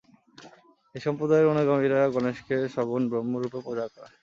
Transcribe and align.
এই 0.95 1.01
সম্প্রদায়ের 1.05 1.51
অনুগামীরা 1.53 1.99
গণেশকে 2.15 2.55
সগুণ 2.75 3.01
ব্রহ্ম 3.11 3.33
রূপে 3.41 3.59
পূজা 3.65 3.85
করে। 3.93 4.13